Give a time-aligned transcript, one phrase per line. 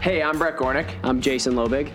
[0.00, 0.94] Hey, I'm Brett Gornick.
[1.02, 1.92] I'm Jason Loebig.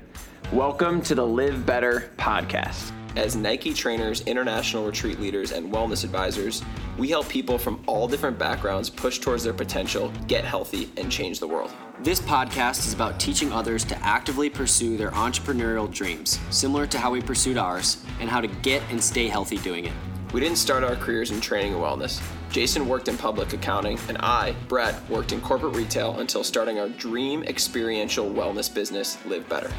[0.53, 2.91] Welcome to the Live Better podcast.
[3.15, 6.61] As Nike trainers, international retreat leaders, and wellness advisors,
[6.99, 11.39] we help people from all different backgrounds push towards their potential, get healthy, and change
[11.39, 11.71] the world.
[12.01, 17.09] This podcast is about teaching others to actively pursue their entrepreneurial dreams, similar to how
[17.09, 19.93] we pursued ours, and how to get and stay healthy doing it.
[20.35, 22.21] We didn't start our careers in training and wellness.
[22.51, 26.89] Jason worked in public accounting, and I, Brett, worked in corporate retail until starting our
[26.89, 29.71] dream experiential wellness business, Live Better.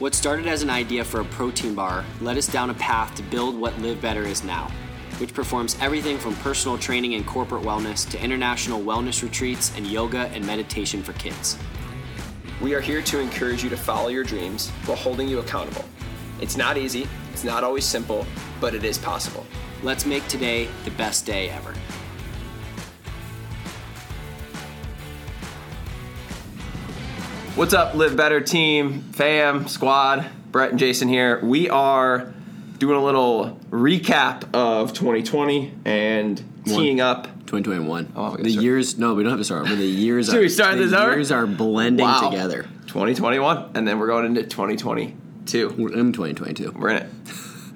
[0.00, 3.22] What started as an idea for a protein bar led us down a path to
[3.22, 4.70] build what Live Better is now,
[5.16, 10.26] which performs everything from personal training and corporate wellness to international wellness retreats and yoga
[10.34, 11.56] and meditation for kids.
[12.60, 15.86] We are here to encourage you to follow your dreams while holding you accountable.
[16.42, 18.26] It's not easy, it's not always simple,
[18.60, 19.46] but it is possible.
[19.82, 21.74] Let's make today the best day ever.
[27.54, 30.26] What's up, Live Better team, fam, squad?
[30.50, 31.40] Brett and Jason here.
[31.44, 32.32] We are
[32.78, 37.24] doing a little recap of 2020 and teeing up.
[37.46, 38.12] 2021.
[38.16, 39.64] Oh, the years, no, we don't have to start.
[39.66, 41.12] But the years Should are, we start the this over?
[41.14, 42.28] years are blending Wow.
[42.30, 42.62] together.
[42.86, 45.74] 2021, and then we're going into 2022.
[45.78, 46.72] We're in 2022.
[46.76, 47.08] We're in it.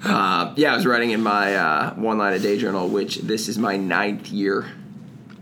[0.03, 3.47] Uh, yeah, I was writing in my uh, one line a day journal, which this
[3.49, 4.65] is my ninth year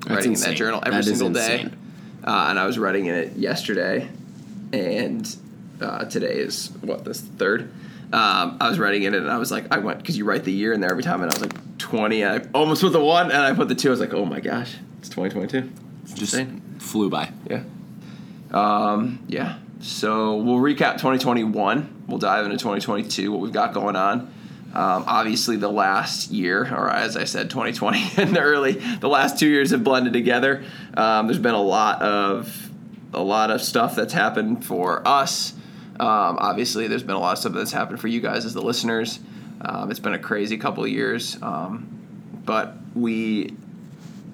[0.08, 1.70] writing in that journal every That single day.
[2.24, 4.10] Uh, and I was writing in it yesterday,
[4.74, 5.36] and
[5.80, 7.72] uh, today is what this third.
[8.12, 10.44] Um, I was writing in it, and I was like, I went because you write
[10.44, 12.94] the year in there every time, and I was like 20, and I almost put
[12.94, 13.90] the one, and I put the two.
[13.90, 15.72] I was like, oh my gosh, it's 2022.
[16.16, 16.62] Just insane.
[16.80, 17.32] flew by.
[17.50, 17.64] Yeah.
[18.52, 19.60] Um, yeah.
[19.82, 22.06] So we'll recap 2021.
[22.08, 24.34] We'll dive into 2022, what we've got going on.
[24.78, 29.40] Um, obviously, the last year, or as I said, 2020 and the early, the last
[29.40, 30.64] two years have blended together.
[30.96, 32.70] Um, there's been a lot of,
[33.12, 35.54] a lot of stuff that's happened for us.
[36.00, 38.62] Um, obviously, there's been a lot of stuff that's happened for you guys as the
[38.62, 39.20] listeners.
[39.62, 41.90] Um, it's been a crazy couple of years, um,
[42.46, 43.56] but we,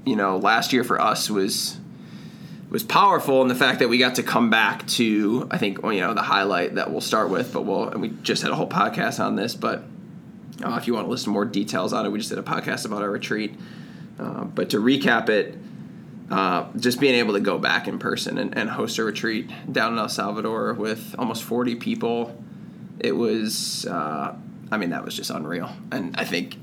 [0.06, 1.78] you know, last year for us was
[2.70, 6.02] was powerful in the fact that we got to come back to I think you
[6.02, 8.68] know the highlight that we'll start with, but we'll and we just had a whole
[8.68, 9.86] podcast on this, but
[10.64, 12.44] uh, if you want to listen to more details on it, we just did a
[12.44, 13.56] podcast about our retreat.
[14.20, 15.58] Uh, but to recap it,
[16.30, 19.94] uh, just being able to go back in person and, and host a retreat down
[19.94, 22.44] in El Salvador with almost 40 people,
[23.00, 24.36] it was, uh,
[24.72, 25.70] I mean, that was just unreal.
[25.92, 26.56] And I think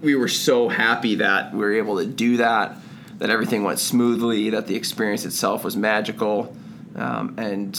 [0.00, 2.76] we were so happy that we were able to do that,
[3.18, 6.54] that everything went smoothly, that the experience itself was magical,
[6.94, 7.76] um, and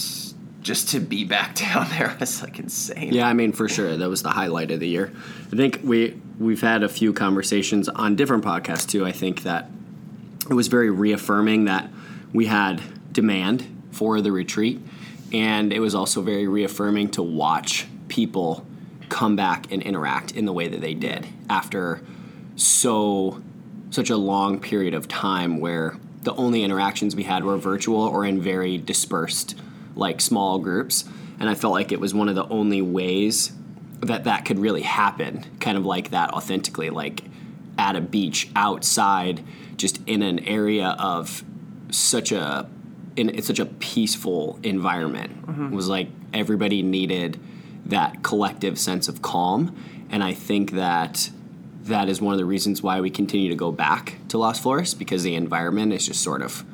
[0.66, 3.14] just to be back down there was like insane.
[3.14, 5.12] Yeah, I mean for sure that was the highlight of the year.
[5.52, 9.06] I think we we've had a few conversations on different podcasts too.
[9.06, 9.70] I think that
[10.50, 11.88] it was very reaffirming that
[12.32, 12.82] we had
[13.12, 14.80] demand for the retreat
[15.32, 18.66] and it was also very reaffirming to watch people
[19.08, 22.02] come back and interact in the way that they did after
[22.56, 23.40] so
[23.90, 28.24] such a long period of time where the only interactions we had were virtual or
[28.24, 29.54] in very dispersed
[29.96, 31.04] like small groups
[31.40, 33.52] and i felt like it was one of the only ways
[34.00, 37.22] that that could really happen kind of like that authentically like
[37.78, 39.42] at a beach outside
[39.76, 41.44] just in an area of
[41.90, 42.68] such a
[43.16, 45.46] in it's such a peaceful environment.
[45.46, 45.72] Mm-hmm.
[45.72, 47.40] It was like everybody needed
[47.86, 49.76] that collective sense of calm
[50.10, 51.30] and i think that
[51.84, 54.92] that is one of the reasons why we continue to go back to Las Flores
[54.92, 56.64] because the environment is just sort of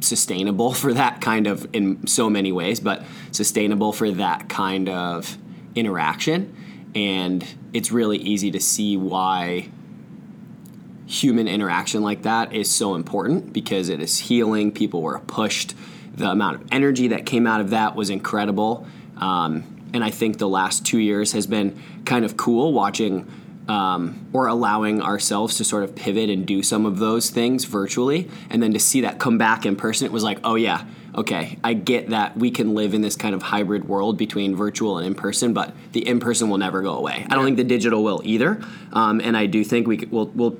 [0.00, 5.36] sustainable for that kind of in so many ways, but sustainable for that kind of
[5.74, 6.54] interaction.
[6.94, 9.68] And it's really easy to see why
[11.06, 14.72] human interaction like that is so important because it is healing.
[14.72, 15.74] People were pushed.
[16.14, 18.86] The amount of energy that came out of that was incredible.
[19.16, 23.26] Um, and I think the last two years has been kind of cool watching
[23.70, 28.28] um, or allowing ourselves to sort of pivot and do some of those things virtually.
[28.50, 31.56] And then to see that come back in person, it was like, oh, yeah, okay,
[31.62, 35.06] I get that we can live in this kind of hybrid world between virtual and
[35.06, 37.24] in person, but the in person will never go away.
[37.30, 38.60] I don't think the digital will either.
[38.92, 40.58] Um, and I do think we could, we'll, we'll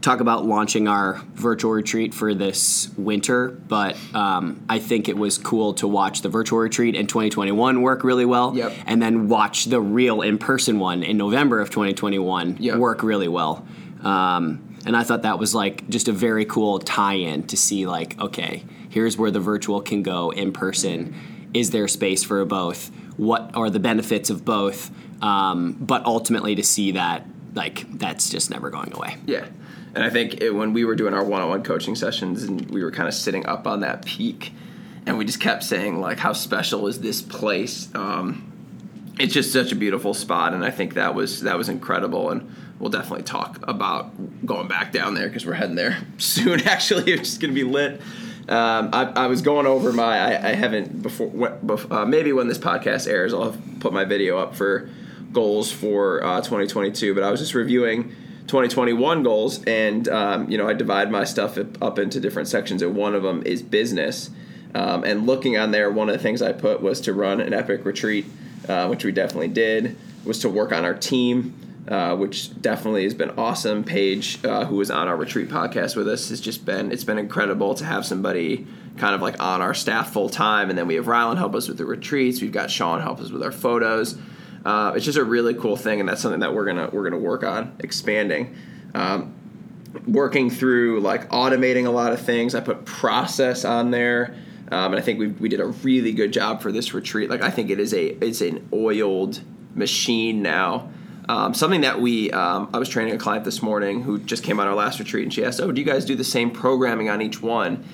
[0.00, 5.38] talk about launching our virtual retreat for this winter, but um, I think it was
[5.38, 8.72] cool to watch the virtual retreat in 2021 work really well, Yep.
[8.86, 12.76] and then watch the real in-person one in November of 2021 Yep.
[12.78, 13.66] work really well.
[14.02, 18.18] Um, and I thought that was like just a very cool tie-in to see like,
[18.20, 21.14] okay, here's where the virtual can go in person.
[21.52, 22.90] Is there space for both?
[23.16, 24.90] What are the benefits of both?
[25.20, 29.16] Um, but ultimately, to see that like that's just never going away.
[29.26, 29.46] Yeah.
[29.98, 32.92] And I think it, when we were doing our one-on-one coaching sessions and we were
[32.92, 34.52] kind of sitting up on that peak
[35.06, 37.92] and we just kept saying like how special is this place.
[37.96, 38.52] Um,
[39.18, 42.30] it's just such a beautiful spot, and I think that was that was incredible.
[42.30, 46.60] And we'll definitely talk about going back down there because we're heading there soon.
[46.60, 48.00] Actually, it's just gonna be lit.
[48.48, 50.16] Um, I, I, was going over my.
[50.16, 51.58] I, I haven't before.
[51.90, 54.88] Uh, maybe when this podcast airs, I'll put my video up for
[55.32, 57.16] goals for uh, 2022.
[57.16, 58.14] But I was just reviewing
[58.48, 62.96] 2021 goals, and um, you know I divide my stuff up into different sections, and
[62.96, 64.30] one of them is business.
[64.74, 67.54] Um, and looking on there, one of the things I put was to run an
[67.54, 68.26] epic retreat,
[68.68, 69.96] uh, which we definitely did.
[70.24, 71.54] Was to work on our team,
[71.88, 73.84] uh, which definitely has been awesome.
[73.84, 77.18] Paige, uh, who was on our retreat podcast with us, has just been it's been
[77.18, 78.66] incredible to have somebody
[78.96, 81.68] kind of like on our staff full time, and then we have Rylan help us
[81.68, 82.40] with the retreats.
[82.40, 84.18] We've got Sean help us with our photos.
[84.64, 87.22] Uh, it's just a really cool thing, and that's something that we're gonna we're gonna
[87.22, 88.56] work on expanding.
[88.94, 89.34] Um,
[90.06, 92.54] working through like automating a lot of things.
[92.54, 94.34] I put process on there.
[94.70, 97.30] Um, and I think we, we did a really good job for this retreat.
[97.30, 99.40] Like I think it is a it's an oiled
[99.74, 100.90] machine now.
[101.28, 104.60] Um, something that we um, I was training a client this morning who just came
[104.60, 107.08] on our last retreat, and she asked, "Oh, do you guys do the same programming
[107.08, 107.84] on each one?"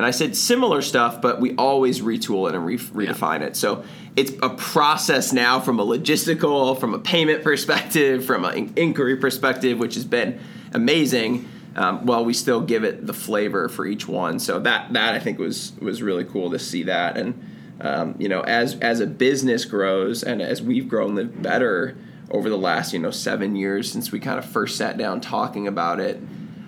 [0.00, 3.48] And I said similar stuff, but we always retool it and re- redefine yeah.
[3.48, 3.56] it.
[3.56, 3.84] So
[4.16, 9.78] it's a process now from a logistical, from a payment perspective, from an inquiry perspective,
[9.78, 10.40] which has been
[10.72, 11.46] amazing.
[11.76, 14.40] Um, while we still give it the flavor for each one.
[14.40, 17.16] So that that I think was was really cool to see that.
[17.16, 17.48] And
[17.80, 21.96] um, you know, as as a business grows and as we've grown the better
[22.30, 25.68] over the last you know seven years since we kind of first sat down talking
[25.68, 26.20] about it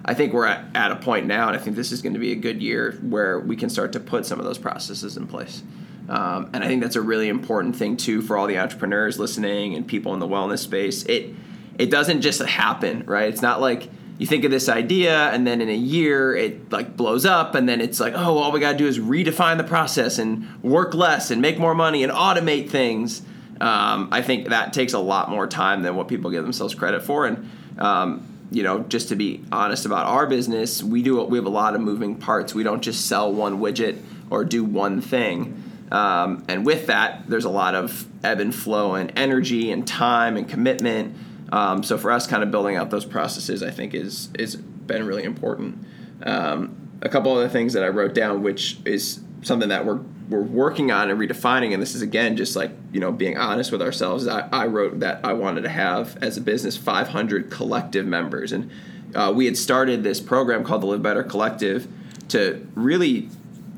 [0.04, 2.18] I think we're at, at a point now, and I think this is going to
[2.18, 5.26] be a good year where we can start to put some of those processes in
[5.26, 5.62] place.
[6.08, 9.74] Um, and I think that's a really important thing too for all the entrepreneurs listening
[9.74, 11.04] and people in the wellness space.
[11.04, 11.34] It
[11.78, 13.28] it doesn't just happen, right?
[13.28, 13.88] It's not like
[14.18, 17.68] you think of this idea and then in a year it like blows up and
[17.68, 20.92] then it's like, oh, all we got to do is redefine the process and work
[20.94, 23.22] less and make more money and automate things.
[23.60, 27.02] Um, I think that takes a lot more time than what people give themselves credit
[27.02, 27.26] for.
[27.26, 31.46] And um, you know, just to be honest about our business, we do we have
[31.46, 32.54] a lot of moving parts.
[32.54, 33.98] We don't just sell one widget
[34.30, 35.62] or do one thing.
[35.90, 40.36] Um, and with that, there's a lot of ebb and flow and energy and time
[40.36, 41.14] and commitment.
[41.52, 45.06] Um, so for us, kind of building out those processes, I think is is been
[45.06, 45.84] really important.
[46.22, 50.40] Um, a couple other things that I wrote down, which is something that we're we're
[50.40, 53.82] working on and redefining, and this is again just like you know being honest with
[53.82, 54.26] ourselves.
[54.26, 58.70] I, I wrote that I wanted to have as a business 500 collective members, and
[59.14, 61.86] uh, we had started this program called the Live Better Collective
[62.28, 63.28] to really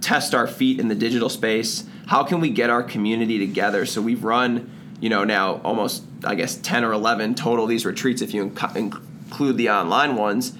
[0.00, 1.84] test our feet in the digital space.
[2.06, 3.86] How can we get our community together?
[3.86, 4.70] So we've run,
[5.00, 8.76] you know, now almost I guess 10 or 11 total these retreats if you inc-
[8.76, 10.56] include the online ones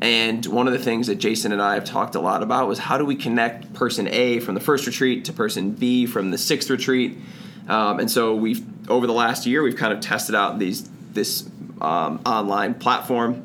[0.00, 2.78] and one of the things that Jason and I have talked a lot about was
[2.78, 6.38] how do we connect person A from the first retreat to person B from the
[6.38, 7.16] sixth retreat.
[7.68, 11.48] Um, and so we've over the last year we've kind of tested out these this
[11.80, 13.42] um, online platform.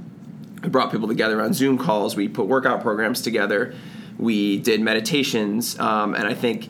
[0.61, 2.15] We brought people together on Zoom calls.
[2.15, 3.73] We put workout programs together.
[4.19, 6.69] We did meditations, um, and I think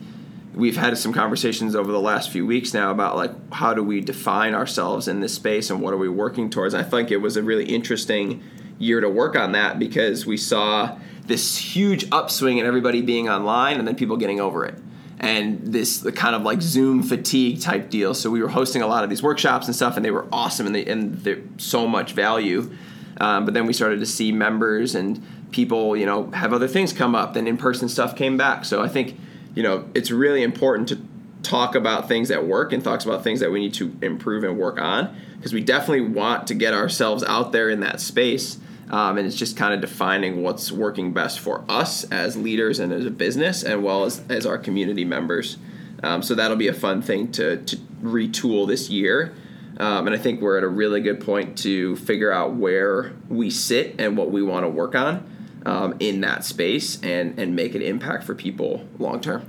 [0.54, 4.00] we've had some conversations over the last few weeks now about like how do we
[4.00, 6.74] define ourselves in this space and what are we working towards.
[6.74, 8.42] I think it was a really interesting
[8.78, 13.78] year to work on that because we saw this huge upswing in everybody being online
[13.78, 14.74] and then people getting over it
[15.22, 18.12] and this kind of like Zoom fatigue type deal.
[18.12, 20.66] So we were hosting a lot of these workshops and stuff, and they were awesome
[20.66, 22.76] and they and they're so much value.
[23.18, 26.92] Um, but then we started to see members and people, you know, have other things
[26.92, 27.34] come up.
[27.34, 28.64] Then in person stuff came back.
[28.64, 29.18] So I think,
[29.54, 30.96] you know, it's really important to
[31.42, 34.58] talk about things that work and talks about things that we need to improve and
[34.58, 38.58] work on because we definitely want to get ourselves out there in that space
[38.92, 42.92] um, and it's just kind of defining what's working best for us as leaders and
[42.92, 45.56] as a business, as well as, as our community members.
[46.02, 49.34] Um, so that'll be a fun thing to, to retool this year.
[49.78, 53.48] Um, and I think we're at a really good point to figure out where we
[53.48, 55.26] sit and what we want to work on
[55.64, 59.48] um, in that space and, and make an impact for people long term.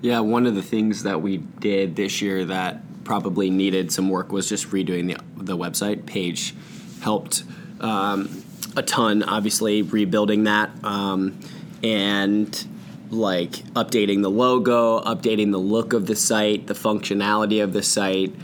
[0.00, 4.30] Yeah, one of the things that we did this year that probably needed some work
[4.30, 6.54] was just redoing the, the website page
[7.00, 7.42] helped
[7.80, 8.44] um,
[8.76, 11.38] a ton, obviously, rebuilding that um,
[11.82, 12.66] and
[13.10, 18.34] like updating the logo, updating the look of the site, the functionality of the site.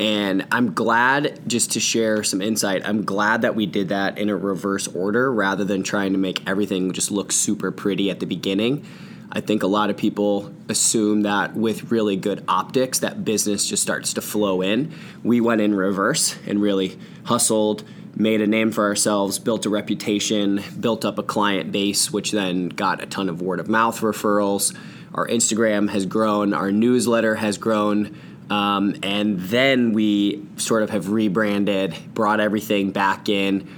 [0.00, 4.28] And I'm glad, just to share some insight, I'm glad that we did that in
[4.28, 8.26] a reverse order rather than trying to make everything just look super pretty at the
[8.26, 8.84] beginning.
[9.32, 13.82] I think a lot of people assume that with really good optics, that business just
[13.82, 14.92] starts to flow in.
[15.22, 20.62] We went in reverse and really hustled, made a name for ourselves, built a reputation,
[20.80, 24.74] built up a client base, which then got a ton of word of mouth referrals,
[25.14, 28.18] our Instagram has grown, our newsletter has grown.
[28.50, 33.68] Um, and then we sort of have rebranded, brought everything back in,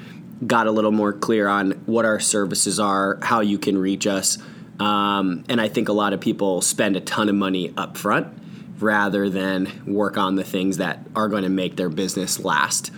[0.46, 4.36] got a little more clear on what our services are, how you can reach us.
[4.80, 8.28] Um, and I think a lot of people spend a ton of money up front
[8.78, 12.92] rather than work on the things that are going to make their business last.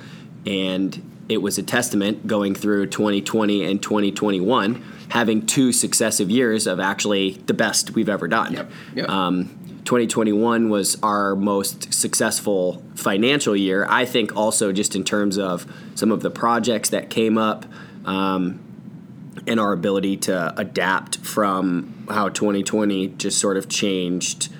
[0.46, 6.80] And it was a testament going through 2020 and 2021, having two successive years of
[6.80, 8.52] actually the best we've ever done.
[8.52, 8.70] Yep.
[8.96, 9.08] Yep.
[9.08, 9.44] Um,
[9.84, 13.86] 2021 was our most successful financial year.
[13.88, 17.64] I think also just in terms of some of the projects that came up
[18.04, 18.60] um,
[19.46, 24.52] and our ability to adapt from how 2020 just sort of changed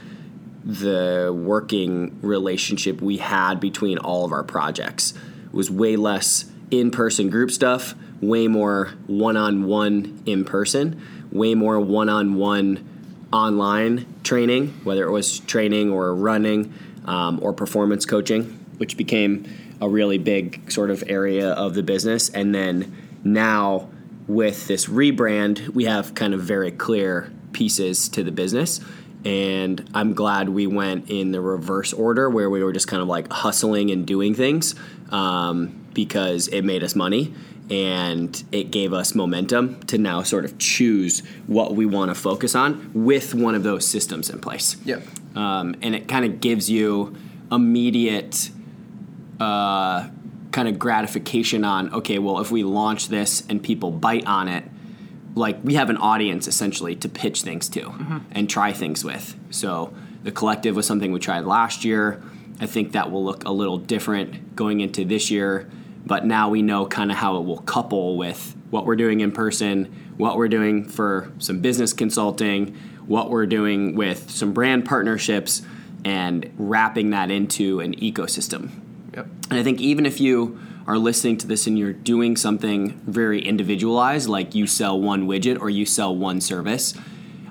[0.65, 5.13] the working relationship we had between all of our projects.
[5.47, 11.03] It was way less in person group stuff, way more one on one in person,
[11.33, 12.87] way more one on one
[13.33, 16.73] online training, whether it was training or running
[17.07, 18.45] um, or performance coaching,
[18.77, 19.47] which became
[19.81, 22.29] a really big sort of area of the business.
[22.29, 23.89] And then now
[24.31, 28.81] with this rebrand, we have kind of very clear pieces to the business.
[29.25, 33.09] And I'm glad we went in the reverse order where we were just kind of
[33.09, 34.75] like hustling and doing things
[35.11, 37.35] um, because it made us money
[37.69, 42.55] and it gave us momentum to now sort of choose what we want to focus
[42.55, 44.77] on with one of those systems in place.
[44.85, 45.03] Yep.
[45.37, 47.17] Um, and it kind of gives you
[47.53, 48.51] immediate
[49.39, 50.09] uh,
[50.53, 54.65] kind of gratification on okay, well, if we launch this and people bite on it,
[55.35, 58.19] like we have an audience essentially to pitch things to mm-hmm.
[58.33, 59.37] and try things with.
[59.51, 62.23] So the collective was something we tried last year.
[62.61, 65.71] I think that will look a little different going into this year,
[66.05, 69.33] but now we know kind of how it will couple with what we're doing in
[69.33, 72.77] person, what we're doing for some business consulting,
[73.07, 75.63] what we're doing with some brand partnerships,
[76.05, 78.71] and wrapping that into an ecosystem.
[79.15, 79.27] Yep.
[79.51, 83.41] And I think even if you are listening to this and you're doing something very
[83.45, 86.95] individualized, like you sell one widget or you sell one service,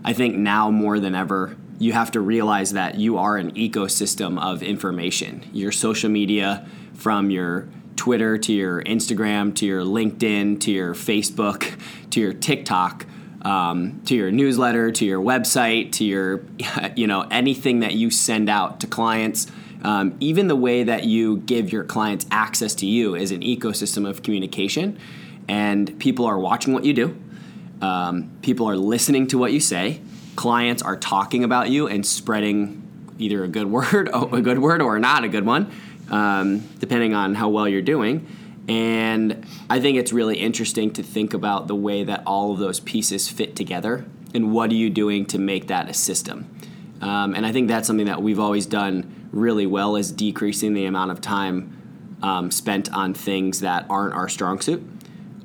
[0.03, 4.41] I think now more than ever, you have to realize that you are an ecosystem
[4.41, 5.43] of information.
[5.53, 6.67] Your social media,
[6.99, 11.79] from your Twitter to your Instagram to your LinkedIn to your Facebook
[12.11, 13.05] to your TikTok.
[13.41, 16.43] Um, to your newsletter, to your website, to your,
[16.97, 19.47] you know, anything that you send out to clients,
[19.83, 24.07] um, even the way that you give your clients access to you is an ecosystem
[24.07, 25.00] of communication,
[25.48, 27.17] and people are watching what you do.
[27.81, 30.01] Um, people are listening to what you say.
[30.36, 32.83] Clients are talking about you and spreading
[33.17, 35.71] either a good word, a good word, or not a good one,
[36.09, 38.27] um, depending on how well you're doing.
[38.67, 42.79] And I think it's really interesting to think about the way that all of those
[42.79, 44.05] pieces fit together
[44.36, 46.55] and what are you doing to make that a system.
[47.01, 50.86] Um, and I think that's something that we've always done really well is decreasing the
[50.86, 54.83] amount of time um, spent on things that aren't our strong suit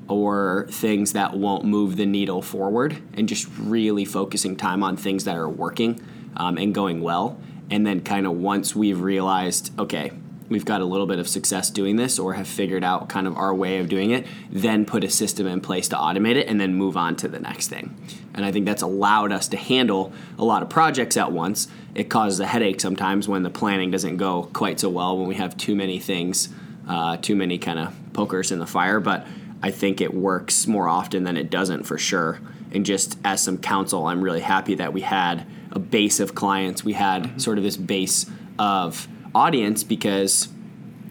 [0.09, 5.25] or things that won't move the needle forward and just really focusing time on things
[5.25, 6.01] that are working
[6.37, 7.39] um, and going well.
[7.71, 10.13] And then, kind of, once we've realized, okay,
[10.49, 13.37] we've got a little bit of success doing this or have figured out kind of
[13.37, 16.61] our way of doing it, then put a system in place to automate it and
[16.61, 17.97] then move on to the next thing.
[18.35, 21.69] And I think that's allowed us to handle a lot of projects at once.
[21.95, 25.37] It causes a headache sometimes when the planning doesn't go quite so well, when we
[25.37, 26.49] have too many things,
[26.89, 29.01] uh, too many kind of pokers in the fire.
[29.01, 29.27] But
[29.63, 32.41] I think it works more often than it doesn't for sure.
[32.73, 36.85] And just as some counsel, I'm really happy that we had a base of clients.
[36.85, 38.27] We had sort of this base
[38.59, 40.49] of audience because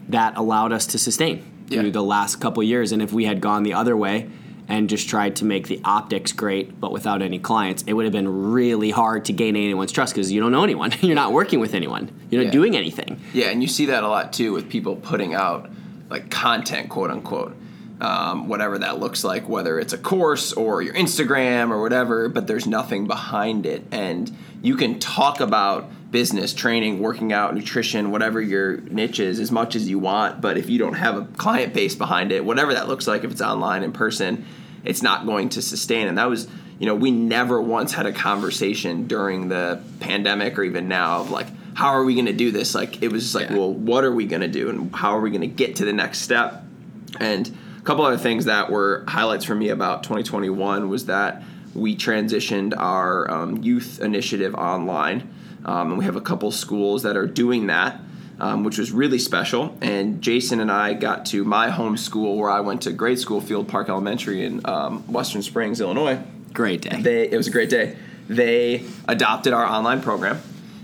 [0.08, 2.92] that allowed us to sustain through the last couple years.
[2.92, 4.28] And if we had gone the other way
[4.68, 8.12] and just tried to make the optics great but without any clients, it would have
[8.12, 10.92] been really hard to gain anyone's trust because you don't know anyone.
[11.00, 12.10] You're not working with anyone.
[12.30, 12.52] You're not Yeah.
[12.52, 13.20] doing anything.
[13.32, 15.70] Yeah, and you see that a lot too with people putting out
[16.10, 17.56] like content, quote unquote,
[18.00, 22.46] um, whatever that looks like, whether it's a course or your Instagram or whatever, but
[22.46, 23.84] there's nothing behind it.
[23.90, 29.50] And you can talk about business, training, working out, nutrition, whatever your niche is, as
[29.50, 30.40] much as you want.
[30.40, 33.30] But if you don't have a client base behind it, whatever that looks like, if
[33.30, 34.44] it's online, in person,
[34.84, 36.06] it's not going to sustain.
[36.08, 36.46] And that was,
[36.78, 41.30] you know, we never once had a conversation during the pandemic or even now of
[41.30, 42.74] like, how are we going to do this?
[42.74, 43.56] Like, it was just like, Yeah.
[43.58, 45.84] well, what are we going to do and how are we going to get to
[45.84, 46.62] the next step?
[47.18, 51.42] And couple other things that were highlights for me about 2021 was that
[51.74, 55.32] we transitioned our um, youth initiative online.
[55.64, 58.00] Um, and we have a couple schools that are doing that,
[58.38, 59.76] um, which was really special.
[59.80, 63.40] And Jason and I got to my home school where I went to grade school,
[63.40, 66.22] Field Park Elementary in um, Western Springs, Illinois
[66.52, 67.00] Great day.
[67.00, 67.96] they it was a great day.
[68.28, 70.40] they adopted our online program.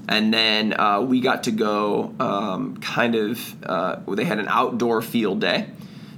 [0.09, 5.03] And then uh, we got to go um, kind of, uh, they had an outdoor
[5.03, 5.69] field day.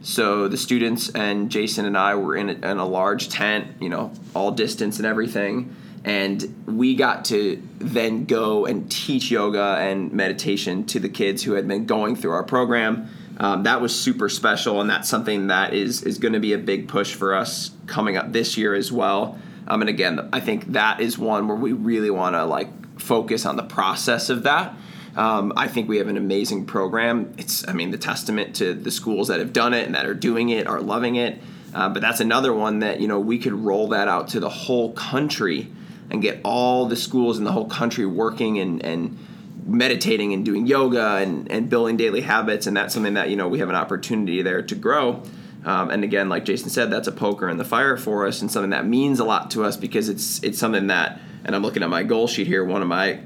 [0.03, 3.89] So the students and Jason and I were in a, in a large tent, you
[3.89, 5.75] know, all distance and everything.
[6.05, 11.53] And we got to then go and teach yoga and meditation to the kids who
[11.53, 13.09] had been going through our program.
[13.39, 16.59] Um, that was super special, and that's something that is is going to be a
[16.59, 19.39] big push for us coming up this year as well.
[19.69, 23.47] Um, and again, I think that is one where we really want to like focus
[23.47, 24.75] on the process of that.
[25.17, 27.35] Um, I think we have an amazing program.
[27.37, 30.15] It's, I mean, the testament to the schools that have done it and that are
[30.15, 31.41] doing it are loving it.
[31.75, 34.49] Uh, but that's another one that you know we could roll that out to the
[34.49, 35.69] whole country
[36.11, 39.19] and get all the schools in the whole country working and, and
[39.65, 42.67] meditating and doing yoga and, and building daily habits.
[42.67, 45.23] And that's something that you know we have an opportunity there to grow.
[45.65, 48.51] Um, and again, like Jason said, that's a poker in the fire for us and
[48.51, 51.21] something that means a lot to us because it's it's something that.
[51.45, 52.65] And I'm looking at my goal sheet here.
[52.65, 53.19] One of my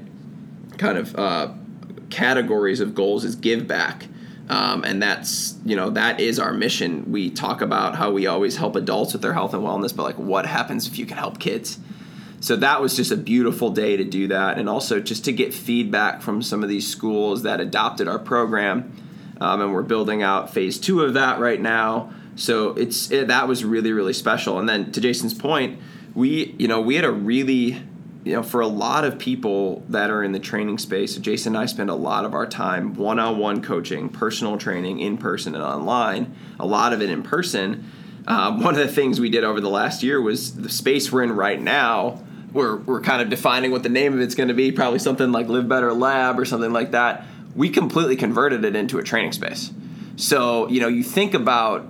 [0.77, 1.53] kind of uh,
[2.09, 4.07] categories of goals is give back.
[4.49, 7.11] Um, and that's you know that is our mission.
[7.11, 10.17] We talk about how we always help adults with their health and wellness but like
[10.17, 11.79] what happens if you can help kids?
[12.39, 14.57] So that was just a beautiful day to do that.
[14.57, 18.95] And also just to get feedback from some of these schools that adopted our program.
[19.41, 22.13] Um, and we're building out phase two of that right now.
[22.35, 24.59] So it's it, that was really really special.
[24.59, 25.79] And then to jason's point
[26.17, 27.81] we you know we had a really
[28.27, 31.63] you know, for a lot of people that are in the training space, Jason and
[31.63, 35.55] I spend a lot of our time one on one coaching, personal training in person
[35.55, 37.89] and online, a lot of it in person.
[38.27, 41.23] Um, one of the things we did over the last year was the space we're
[41.23, 42.21] in right now.
[42.51, 45.31] We're, we're kind of defining what the name of it's going to be, probably something
[45.31, 47.23] like Live Better Lab or something like that.
[47.55, 49.71] We completely converted it into a training space.
[50.17, 51.85] So, you know, you think about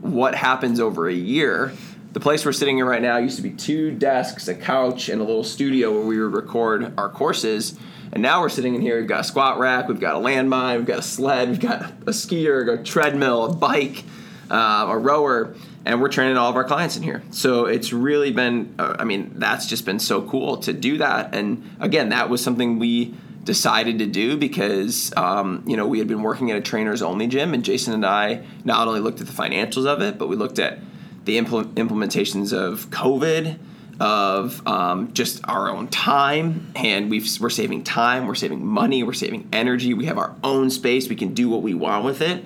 [0.00, 1.74] what happens over a year
[2.16, 5.20] the place we're sitting in right now used to be two desks, a couch, and
[5.20, 7.78] a little studio where we would record our courses.
[8.10, 8.98] And now we're sitting in here.
[8.98, 11.82] We've got a squat rack, we've got a landmine, we've got a sled, we've got
[11.82, 14.02] a skier, a treadmill, a bike,
[14.50, 17.22] uh, a rower, and we're training all of our clients in here.
[17.32, 21.34] So it's really been, uh, I mean, that's just been so cool to do that.
[21.34, 26.08] And again, that was something we decided to do because um, you know we had
[26.08, 29.26] been working at a trainers only gym, and Jason and I not only looked at
[29.26, 30.78] the financials of it, but we looked at
[31.26, 33.58] the impl- implementations of COVID,
[34.00, 39.12] of um, just our own time, and we are saving time, we're saving money, we're
[39.12, 39.92] saving energy.
[39.92, 42.44] We have our own space, we can do what we want with it.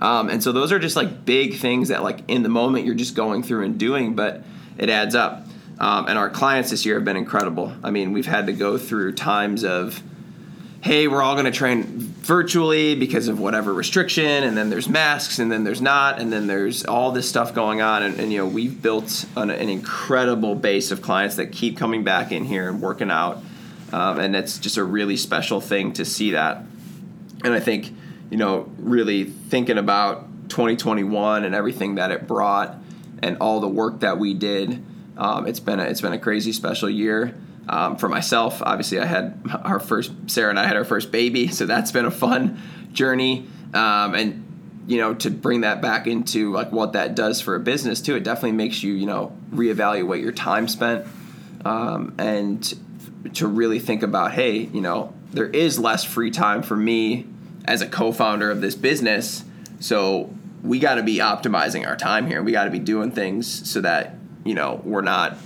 [0.00, 2.94] Um, and so those are just like big things that like in the moment you're
[2.94, 4.42] just going through and doing, but
[4.78, 5.46] it adds up.
[5.78, 7.72] Um, and our clients this year have been incredible.
[7.82, 10.02] I mean, we've had to go through times of
[10.82, 15.38] hey, we're all going to train virtually because of whatever restriction, and then there's masks,
[15.38, 18.38] and then there's not, and then there's all this stuff going on, and, and you
[18.38, 22.68] know we've built an, an, incredible base of clients that keep coming back in here
[22.68, 23.42] and working out,
[23.92, 26.62] um, and it's just a really special thing to see that,
[27.42, 27.92] and I think
[28.30, 32.76] you know really thinking about 2021 and everything that it brought,
[33.22, 34.84] and all the work that we did,
[35.16, 37.34] um, it's been a, it's been a crazy special year.
[37.68, 41.48] Um, for myself, obviously, I had our first, Sarah and I had our first baby,
[41.48, 42.60] so that's been a fun
[42.92, 43.46] journey.
[43.74, 44.46] Um, and
[44.86, 48.16] you know, to bring that back into like what that does for a business too,
[48.16, 51.06] it definitely makes you, you know, reevaluate your time spent
[51.64, 52.74] um, and
[53.34, 57.26] to really think about, hey, you know, there is less free time for me
[57.66, 59.44] as a co-founder of this business,
[59.78, 62.42] so we got to be optimizing our time here.
[62.42, 65.36] We got to be doing things so that you know we're not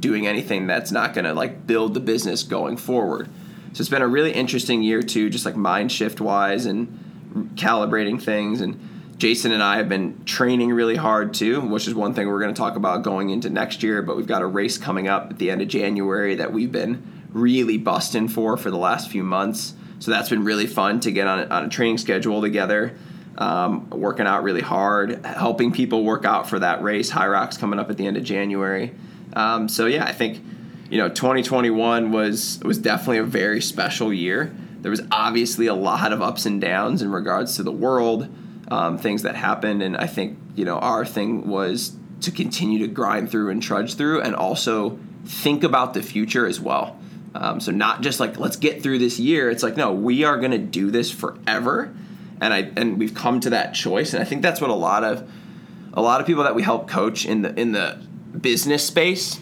[0.00, 3.28] doing anything that's not going to like build the business going forward.
[3.72, 8.20] So it's been a really interesting year too, just like mind shift wise and calibrating
[8.20, 8.60] things.
[8.60, 8.80] And
[9.18, 12.54] Jason and I have been training really hard too, which is one thing we're going
[12.54, 14.02] to talk about going into next year.
[14.02, 17.02] But we've got a race coming up at the end of January that we've been
[17.30, 19.74] really busting for for the last few months.
[19.98, 22.96] So that's been really fun to get on a, on a training schedule together.
[23.38, 27.10] Um, working out really hard, helping people work out for that race.
[27.10, 28.94] Hyrox coming up at the end of January.
[29.36, 30.42] Um, so yeah, I think
[30.90, 34.52] you know 2021 was was definitely a very special year.
[34.80, 38.28] There was obviously a lot of ups and downs in regards to the world,
[38.68, 42.88] um, things that happened, and I think you know our thing was to continue to
[42.88, 46.98] grind through and trudge through, and also think about the future as well.
[47.34, 49.50] Um, so not just like let's get through this year.
[49.50, 51.94] It's like no, we are going to do this forever,
[52.40, 55.04] and I and we've come to that choice, and I think that's what a lot
[55.04, 55.30] of
[55.92, 58.05] a lot of people that we help coach in the in the
[58.40, 59.40] business space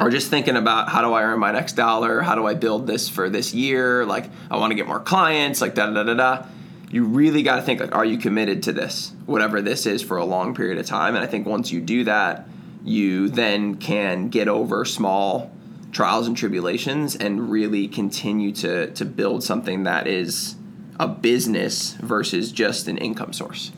[0.00, 2.20] or just thinking about how do I earn my next dollar?
[2.20, 4.04] How do I build this for this year?
[4.04, 6.46] Like, I want to get more clients, like, da da da da.
[6.90, 10.16] You really got to think, like, are you committed to this, whatever this is, for
[10.16, 11.14] a long period of time?
[11.14, 12.48] And I think once you do that,
[12.84, 15.50] you then can get over small
[15.92, 20.56] trials and tribulations and really continue to to build something that is
[21.00, 23.72] a business versus just an income source.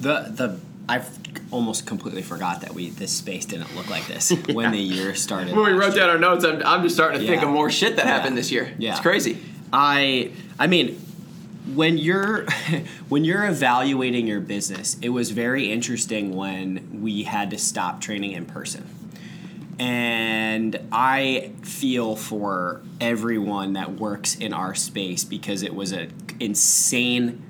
[0.00, 1.08] The the I've
[1.50, 5.54] almost completely forgot that we this space didn't look like this when the year started.
[5.54, 6.06] When we wrote year.
[6.06, 8.12] down our notes, I'm, I'm just starting to think of more shit that Yeah.
[8.12, 8.72] happened this year.
[8.78, 8.92] Yeah.
[8.92, 9.38] It's crazy.
[9.72, 10.98] I I mean
[11.74, 12.44] when you're
[13.10, 18.32] when you're evaluating your business, it was very interesting when we had to stop training
[18.32, 18.86] in person.
[19.78, 27.42] And I feel for everyone that works in our space because it was an insane,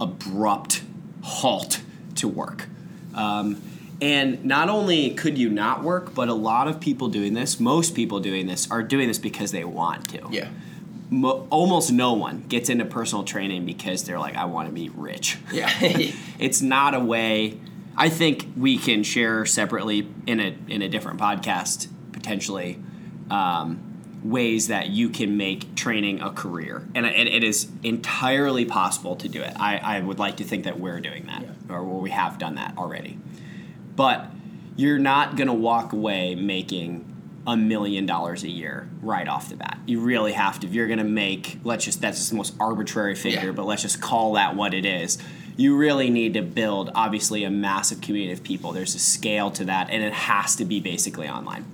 [0.00, 0.82] abrupt
[1.22, 1.80] halt
[2.18, 2.66] to work.
[3.14, 3.60] Um,
[4.00, 7.94] and not only could you not work, but a lot of people doing this, most
[7.96, 10.50] people doing this, are doing this because they want to Yeah.
[11.10, 14.88] mo- almost no one gets into personal training because they're like, I want to be
[14.90, 15.38] rich.
[15.52, 15.68] Yeah.
[16.38, 17.58] It's not a way.
[17.96, 22.78] I think we can share separately in a in a different podcast potentially
[23.28, 23.80] um,
[24.22, 29.28] ways that you can make training a career, and it, it is entirely possible to
[29.28, 29.52] do it.
[29.58, 32.54] I, I would like to think that we're doing that, or where we have done
[32.56, 33.18] that already.
[33.96, 34.30] But
[34.76, 37.04] you're not going to walk away making
[37.46, 39.78] a million dollars a year right off the bat.
[39.86, 40.66] You really have to.
[40.66, 43.52] If you're going to make, let's just, that's just the most arbitrary figure, Yeah.
[43.52, 45.18] but let's just call that what it is.
[45.56, 48.72] You really need to build, obviously, a massive community of people.
[48.72, 51.64] There's a scale to that, and it has to be basically online.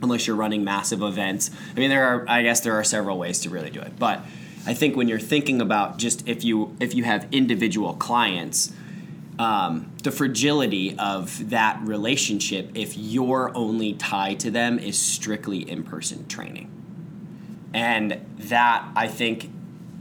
[0.00, 1.50] Unless you're running massive events.
[1.76, 3.98] I mean, there are, I guess, there are several ways to really do it.
[3.98, 4.24] But
[4.66, 8.72] I think when you're thinking about just if you if you have individual clients,
[9.42, 16.28] um, the fragility of that relationship if your only tie to them is strictly in-person
[16.28, 16.70] training.
[17.74, 19.50] And that i think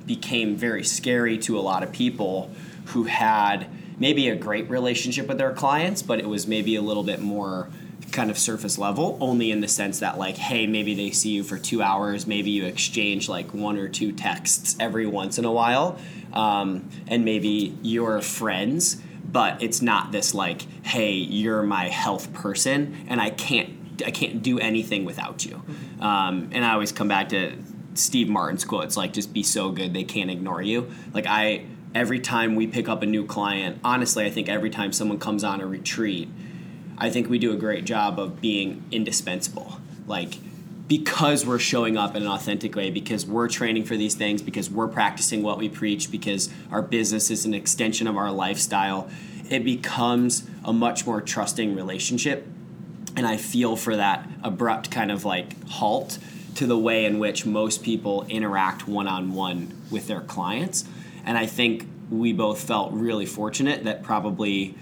[0.06, 2.52] became very scary to a lot of people
[2.88, 7.04] who had maybe a great relationship with their clients but it was maybe a little
[7.04, 7.70] bit more
[8.12, 11.44] kind of surface level only in the sense that like hey maybe they see you
[11.44, 15.52] for two hours maybe you exchange like one or two texts every once in a
[15.52, 15.98] while
[16.34, 19.02] um, and maybe you're friends
[19.32, 23.70] but it's not this like hey you're my health person and i can't
[24.06, 25.62] i can't do anything without you.
[26.00, 27.56] Um, and i always come back to
[27.94, 30.92] steve martin's quotes like just be so good they can't ignore you.
[31.14, 34.94] Like i every time we pick up a new client honestly i think every time
[34.94, 36.30] someone comes on a retreat
[37.02, 39.80] I think we do a great job of being indispensable.
[40.06, 40.38] Like,
[40.92, 44.70] because we're showing up in an authentic way, because we're training for these things, because
[44.70, 49.10] we're practicing what we preach, because our business is an extension of our lifestyle,
[49.50, 52.46] it becomes a much more trusting relationship.
[53.16, 56.20] And I feel for that abrupt kind of like halt
[56.56, 60.84] to the way in which most people interact one on one with their clients.
[61.24, 64.76] And I think we both felt really fortunate that probably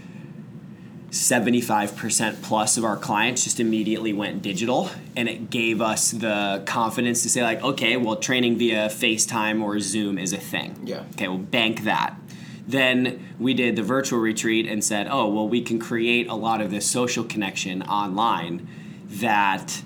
[1.12, 7.24] 75% plus of our clients just immediately went digital and it gave us the confidence
[7.24, 11.04] to say like okay well training via facetime or zoom is a thing Yeah.
[11.14, 12.16] okay we'll bank that
[12.68, 16.62] then we did the virtual retreat and said oh well we can create a lot
[16.62, 18.68] of this social connection online
[19.10, 19.82] that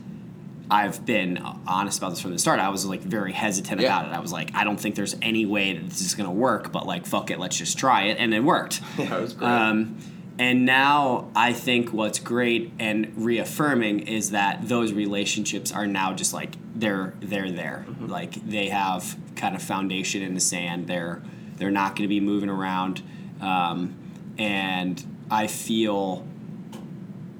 [0.71, 2.59] I've been honest about this from the start.
[2.59, 3.87] I was like very hesitant Yeah.
[3.99, 4.15] about it.
[4.15, 6.87] I was like, I don't think there's any way that this is gonna work, but
[6.87, 8.81] like, fuck it, let's just try it, and it worked.
[8.97, 9.47] Yeah, it was great.
[9.49, 9.97] Um,
[10.39, 16.33] and now I think what's great and reaffirming is that those relationships are now just
[16.33, 17.85] like they're they're there.
[17.99, 20.87] Like they have kind of foundation in the sand.
[20.87, 21.21] They're
[21.57, 23.03] they're not going to be moving around,
[23.41, 23.95] um,
[24.39, 26.25] and I feel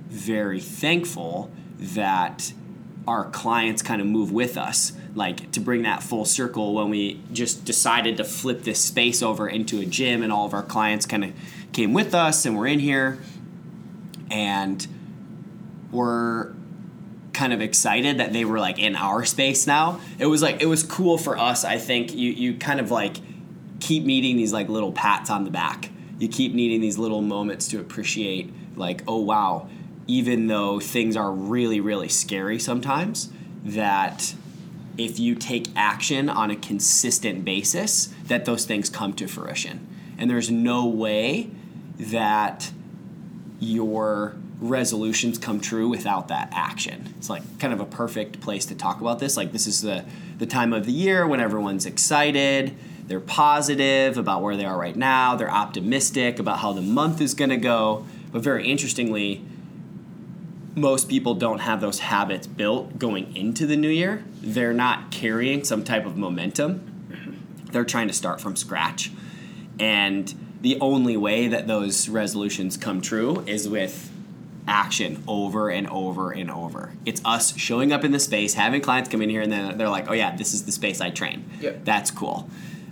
[0.08, 2.54] very thankful that
[3.08, 7.22] our clients kind of move with us like to bring that full circle when we
[7.32, 11.06] just decided to flip this space over into a gym and all of our clients
[11.06, 11.34] kind of
[11.74, 13.20] came with us and we're in here
[14.32, 14.88] and
[15.92, 16.54] we're
[17.34, 20.00] kind of excited that they were like in our space now.
[20.20, 22.14] It was like it was cool for us i think.
[22.14, 23.18] You you kind of like
[23.80, 25.90] keep needing these like little pats on the back.
[26.20, 29.70] You keep needing these little moments to appreciate like oh wow
[30.06, 33.32] even though things are really really scary sometimes
[33.64, 34.36] that
[34.98, 39.88] if you take action on a consistent basis that those things come to fruition.
[40.18, 41.50] And there's no way
[42.00, 42.72] that
[43.60, 47.14] your resolutions come true without that action.
[47.18, 49.36] It's like kind of a perfect place to talk about this.
[49.36, 50.06] Like this is the
[50.38, 52.76] the time of the year when everyone's excited,
[53.08, 57.34] they're positive about where they are right now, they're optimistic about how the month is
[57.34, 58.06] going to go.
[58.32, 59.46] But very interestingly,
[60.76, 64.24] most people don't have those habits built going into the new year.
[64.42, 66.90] They're not carrying some type of momentum.
[67.72, 69.12] They're trying to start from scratch.
[69.80, 74.10] And the only way that those resolutions come true is with
[74.66, 76.94] action over and over and over.
[77.06, 79.90] It's us showing up in the space, having clients come in here, and then they're
[79.90, 81.84] like, "Oh yeah, this is the space I train." Yep.
[81.84, 82.50] That's cool.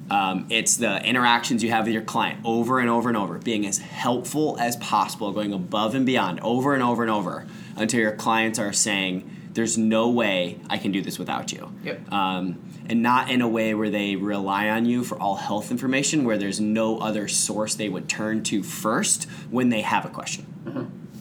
[0.10, 3.66] Um, it's the interactions you have with your client over and over and over, being
[3.66, 8.12] as helpful as possible, going above and beyond, over and over and over, until your
[8.12, 12.12] clients are saying, "There's no way I can do this without you." Yep.
[12.12, 16.24] Um, and not in a way where they rely on you for all health information,
[16.24, 20.46] where there's no other source they would turn to first when they have a question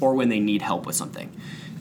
[0.01, 1.31] or when they need help with something.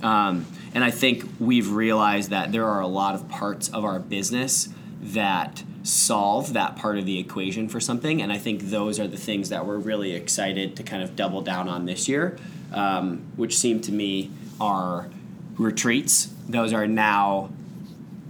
[0.03, 3.99] Um, and I think we've realized that there are a lot of parts of our
[3.99, 4.69] business
[5.01, 8.21] that solve that part of the equation for something.
[8.21, 11.41] And I think those are the things that we're really excited to kind of double
[11.41, 12.37] down on this year,
[12.73, 15.09] um, which seem to me are
[15.57, 16.33] retreats.
[16.47, 17.51] Those are now.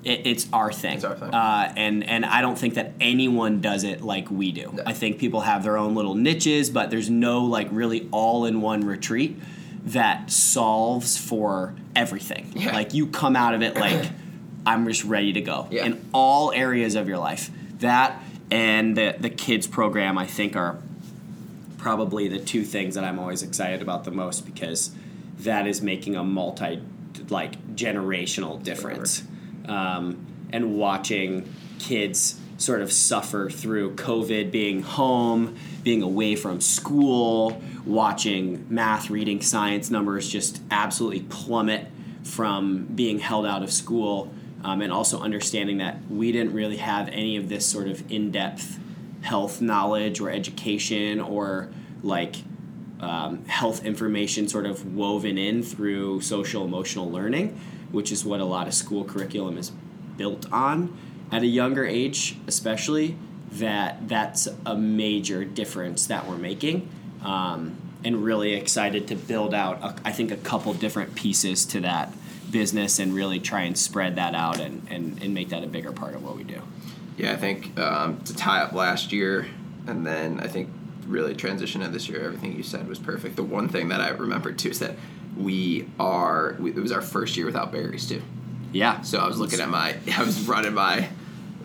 [0.04, 1.34] It, it's our thing, It's our thing.
[1.34, 4.72] Uh, and and I don't think that anyone does it like we do.
[4.74, 4.84] No.
[4.86, 9.38] I think people have their own little niches, but there's no like really all-in-one retreat
[9.86, 12.52] that solves for everything.
[12.56, 12.74] Yeah.
[12.74, 14.10] Like you come out of it like
[14.66, 15.86] I'm just ready to go Yeah.
[15.86, 17.50] in all areas of your life.
[17.80, 20.78] That and the the kids program I think are
[21.78, 24.92] probably the two things that I'm always excited about the most because
[25.40, 26.82] that is making a multi
[27.30, 29.24] like generational difference.
[29.70, 37.62] Um, and watching kids sort of suffer through COVID, being home, being away from school,
[37.86, 41.88] watching math, reading, science numbers just absolutely plummet
[42.24, 47.08] from being held out of school, um, and also understanding that we didn't really have
[47.10, 48.80] any of this sort of in depth
[49.22, 51.70] health knowledge or education or
[52.04, 52.38] like
[53.00, 57.60] um, health information sort of woven in through social emotional learning,
[57.92, 59.72] which is what a lot of school curriculum is
[60.18, 60.98] built on
[61.32, 63.16] at a younger age, especially.
[63.54, 66.88] That that's a major difference that we're making,
[67.24, 69.82] um, and really excited to build out.
[69.82, 72.14] A, I think a couple different pieces to that
[72.52, 75.92] business and really try and spread that out and, and, and make that a bigger
[75.92, 76.62] part of what we do.
[77.18, 79.48] Yeah, I think um, to tie up last year,
[79.88, 80.70] and then I think
[81.08, 83.36] really transition to this year, everything you said was perfect.
[83.36, 84.96] The one thing that I remembered too is that
[85.38, 88.22] we are, we, it was our first year without Barry's too.
[88.72, 89.02] Yeah.
[89.02, 91.10] So I was looking at my, I was running my,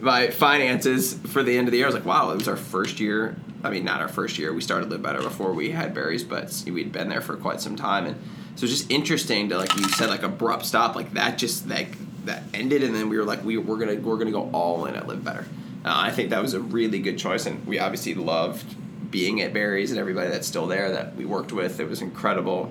[0.00, 1.86] my finances for the end of the year.
[1.86, 3.36] I was like, wow, it was our first year.
[3.62, 4.52] I mean, not our first year.
[4.52, 7.76] We started Live Better before we had Barry's, but we'd been there for quite some
[7.76, 8.06] time.
[8.06, 8.16] And
[8.56, 11.96] so it's just interesting to, like you said, like abrupt stop, like that just like
[12.26, 12.82] that ended.
[12.82, 15.08] And then we were like, we, we're going to, we're to go all in at
[15.08, 15.46] Live Better.
[15.84, 17.46] Uh, I think that was a really good choice.
[17.46, 18.64] And we obviously loved
[19.10, 21.80] being at Barry's and everybody that's still there that we worked with.
[21.80, 22.70] It was incredible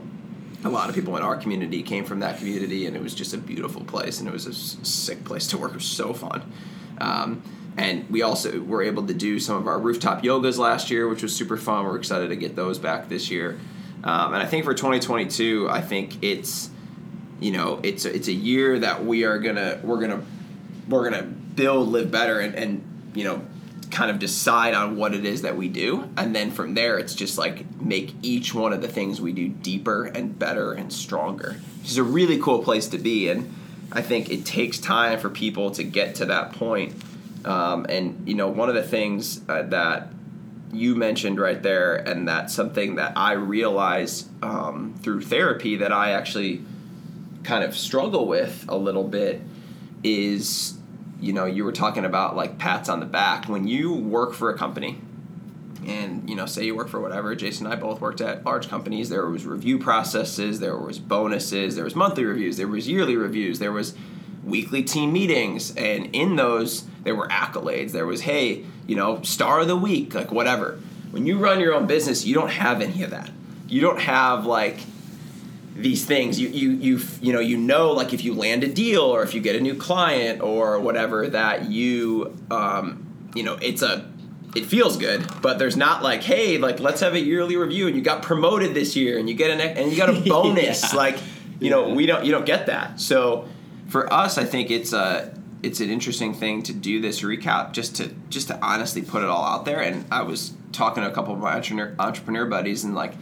[0.66, 3.34] a lot of people in our community came from that community, and it was just
[3.34, 5.72] a beautiful place, and it was a sick place to work.
[5.72, 6.52] It was so fun.
[7.00, 7.42] Um,
[7.76, 11.24] and we also were able to do some of our rooftop yogas last year, which
[11.24, 11.86] was super fun.
[11.86, 13.60] We're excited to get those back this year.
[14.04, 16.70] Um, and I think for 2022, I think it's
[17.40, 20.24] you know it's a, it's a year that we are gonna we're gonna
[20.88, 23.42] we're gonna build live better and, and you know
[23.94, 26.10] kind of decide on what it is that we do.
[26.18, 29.48] And then from there it's just like make each one of the things we do
[29.48, 33.30] deeper and better and stronger is a really cool place to be.
[33.30, 33.54] And
[33.92, 36.94] i think it takes time for people to get to that point.
[37.46, 40.08] Um, and you know one of the things uh, that
[40.72, 46.12] you mentioned right there and that's something that i realized um, through therapy that i
[46.12, 46.66] actually
[47.44, 49.42] kind of struggle with a little bit
[50.04, 50.73] is
[51.24, 53.48] you know you were talking about like pats on the back.
[53.48, 55.00] When you work for a company
[55.86, 58.70] and you know say you work for whatever jason and i both worked at large
[58.70, 63.18] companies there was review processes there was bonuses there was monthly reviews there was yearly
[63.18, 63.94] reviews there was
[64.44, 67.92] weekly team meetings and in those there were accolades.
[67.92, 70.80] There was hey you know star of the week like whatever.
[71.12, 73.30] When you run your own business you don't have any of that.
[73.68, 74.80] You don't have like
[75.76, 79.02] these things you you you you know you know like if you land a deal
[79.02, 83.06] or if you get a new client or whatever that you um
[83.36, 84.08] you know it's a
[84.56, 87.96] it feels good but there's not like hey like let's have a yearly review and
[87.96, 90.98] you got promoted this year and you get an and you got a bonus Yeah.
[91.00, 91.18] like
[91.60, 91.94] you know Yeah.
[91.96, 93.48] we don't you don't get that so
[93.88, 97.96] for us i think it's a it's an interesting thing to do this recap just
[97.96, 101.14] to just to honestly put it all out there and i was talking to a
[101.14, 103.14] couple of my entrepreneur, entrepreneur buddies and like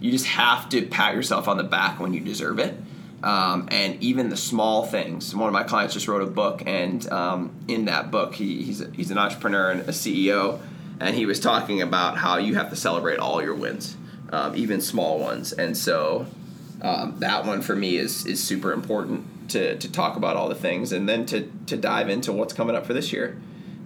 [0.00, 2.74] you just have to pat yourself on the back when you deserve it.
[3.22, 5.34] Um, and even the small things.
[5.34, 8.80] One of my clients just wrote a book, and um, in that book, he, he's,
[8.80, 10.60] a, he's an entrepreneur and a CEO,
[11.00, 13.96] and he was talking about how you have to celebrate all your wins,
[14.30, 15.52] um, even small ones.
[15.52, 16.26] And so
[16.80, 20.54] um, that one for me is, is super important to, to talk about all the
[20.54, 23.36] things and then to, to dive into what's coming up for this year.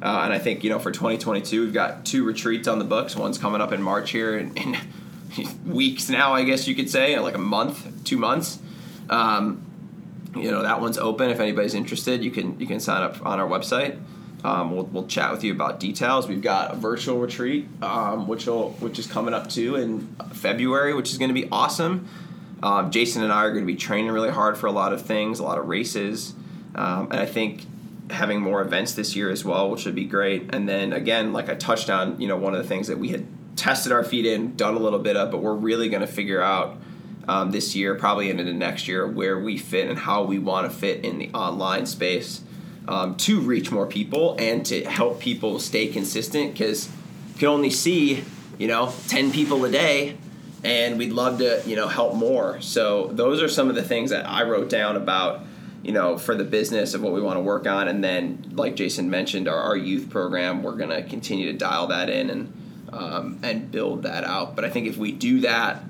[0.03, 3.15] Uh, and I think, you know, for 2022, we've got two retreats on the books.
[3.15, 4.77] One's coming up in March here in, in
[5.67, 8.59] weeks now, I guess you could say, like a month, two months.
[9.11, 9.67] Um,
[10.37, 11.31] you know that one's open.
[11.31, 13.99] If anybody's interested, you can you can sign up on our website.
[14.45, 16.27] Um, we'll, we'll chat with you about details.
[16.27, 20.95] We've got a virtual retreat, um, which will which is coming up too in February,
[20.95, 22.09] which is going to be awesome.
[22.63, 25.03] Um, Jason and I are going to be training really hard for a lot of
[25.03, 26.35] things, a lot of races,
[26.75, 27.67] um, and I think
[28.11, 30.55] having more events this year as well, which would be great.
[30.55, 33.09] And then again, like I touched on, you know, one of the things that we
[33.09, 36.07] had tested our feet in, done a little bit of, but we're really going to
[36.07, 36.77] figure out
[37.29, 40.71] um, this year, probably into the next year, where we fit and how we want
[40.71, 42.43] to fit in the online space
[42.89, 46.89] um, to reach more people and to help people stay consistent because
[47.35, 48.25] you can only see
[48.59, 50.17] you know 10 people a day
[50.65, 52.61] and we'd love to you know help more.
[52.61, 55.43] So those are some of the things that i wrote down about
[55.83, 57.89] you know for the business of what we want to work on.
[57.89, 61.87] And then like jason mentioned our, our youth program we're going to continue to dial
[61.89, 62.53] that in and
[62.93, 65.83] um, and build that out but i think if we do that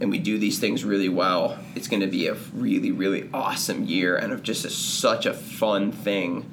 [0.00, 3.84] and we do these things really well, it's going to be a really, really awesome
[3.84, 6.48] year and of just a, such a fun thing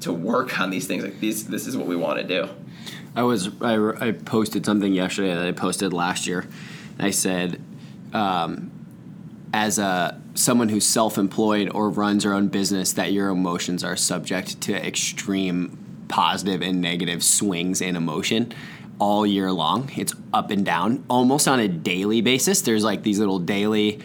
[0.00, 1.04] to work on these things.
[1.04, 2.48] Like these, this is what we want to do.
[3.14, 6.46] I was I, I posted something yesterday that I posted last year.
[6.98, 7.60] I said,
[8.12, 8.70] um,
[9.52, 14.60] as a someone who's self-employed or runs their own business, that your emotions are subject
[14.62, 18.52] to extreme positive and negative swings in emotion
[18.98, 19.90] all year long.
[19.96, 22.62] It's up and down almost on a daily basis.
[22.62, 24.00] There's like these little daily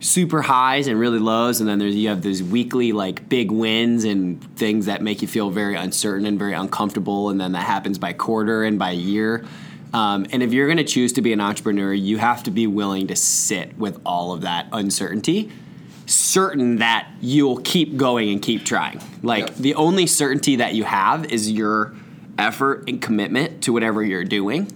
[0.00, 4.02] super highs and really lows and then there's you have these weekly like big wins
[4.02, 7.98] and things that make you feel very uncertain and very uncomfortable and then that happens
[7.98, 9.44] by quarter and by year
[9.94, 12.66] um, and if you're going to choose to be an entrepreneur you have to be
[12.66, 15.52] willing to sit with all of that uncertainty
[16.06, 19.56] certain that you'll keep going and keep trying like Yep.
[19.58, 21.94] the only certainty that you have is your
[22.38, 24.70] effort and commitment to whatever you're doing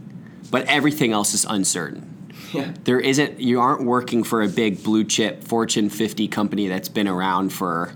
[0.50, 2.72] but everything else is uncertain Yeah.
[2.84, 7.08] there isn't you aren't working for a big blue chip fortune 50 company that's been
[7.08, 7.92] around for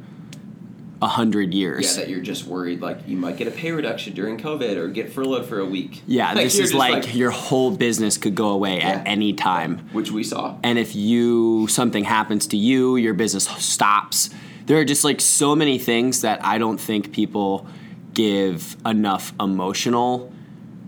[1.02, 1.96] a hundred years.
[1.96, 4.88] Yeah, that you're just worried like you might get a pay reduction during COVID or
[4.88, 6.02] get furloughed for a week.
[6.06, 9.78] Yeah, Like, this is just like, your whole business could go away at any time
[9.92, 10.56] which we saw.
[10.62, 14.28] and if you something happens to you your business stops
[14.66, 17.66] there are just like so many things that i don't think people
[18.14, 20.32] give enough emotional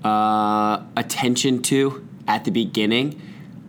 [0.05, 3.21] uh, attention to at the beginning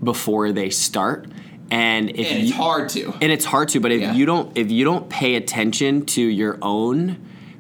[0.04, 1.26] before they start
[1.72, 3.14] and if And it's you, hard to.
[3.22, 4.14] and it's hard to but if Yeah.
[4.14, 7.18] you don't if you don't pay attention to your own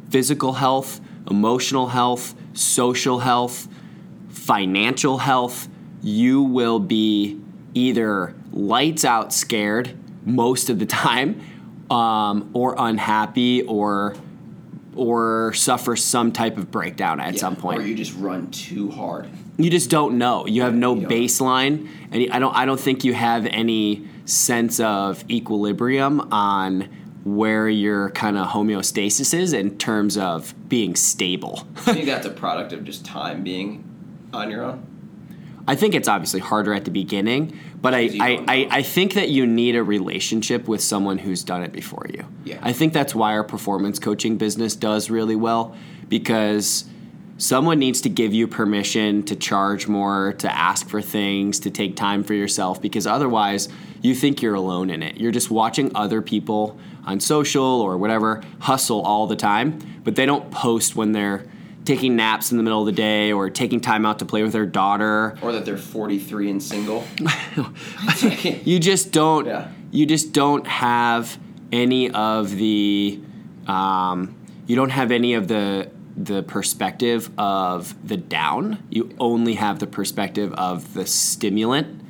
[0.09, 3.67] physical health emotional health social health
[4.29, 5.67] financial health
[6.01, 7.39] you will be
[7.73, 11.41] either lights out scared most of the time
[11.89, 14.15] um, or unhappy or
[14.95, 18.89] or suffer some type of breakdown at Yeah, some point Or you just run too
[18.91, 19.27] hard.
[19.57, 20.45] you just don't know.
[20.47, 22.55] You have no You baseline, and I don't.
[22.55, 26.89] I don't think you have any sense of equilibrium on
[27.25, 31.65] where your kind of homeostasis is in terms of being stable.
[31.77, 33.83] I think that's a product of just time being
[34.33, 34.85] on your own.
[35.67, 38.67] I think it's obviously harder at the beginning, but I, I, I.
[38.71, 42.25] I think that you need a relationship with someone who's done it before you.
[42.45, 42.59] Yeah.
[42.61, 45.75] I think that's why our performance coaching business does really well
[46.07, 46.85] because
[47.37, 51.97] someone needs to give you permission to charge more, to ask for things, to take
[51.97, 53.67] time for yourself because otherwise
[54.01, 55.17] you think you're alone in it.
[55.17, 60.25] You're just watching other people on social or whatever hustle all the time, but they
[60.25, 61.45] don't post when they're
[61.85, 64.53] taking naps in the middle of the day or taking time out to play with
[64.53, 67.03] their daughter Or that they're 43 and single.
[68.63, 69.67] you just don't Yeah.
[69.91, 71.37] you just don't have
[71.71, 73.19] any of the
[73.67, 74.35] um,
[74.67, 79.87] you don't have any of the the perspective of the down you only have the
[79.87, 82.01] perspective of the stimulant